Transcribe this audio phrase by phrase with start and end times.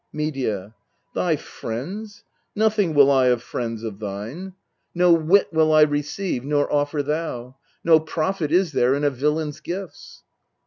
[0.11, 0.73] Medea.
[1.13, 2.23] Thy friends!
[2.55, 4.53] nothing will I of friends of thine.
[4.95, 7.57] MEDEA 263 No whit will I receive, nor offer thou.
[7.83, 10.23] No profit is there in a villain's gifts.